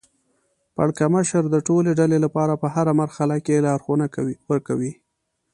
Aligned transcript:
پړکمشر 0.75 1.43
د 1.49 1.55
ټولې 1.67 1.91
ډلې 1.99 2.17
لپاره 2.25 2.53
په 2.61 2.67
هره 2.75 2.93
مرحله 3.01 3.35
کې 3.45 3.63
لارښوونه 3.65 4.05
ورکوي. 4.51 4.93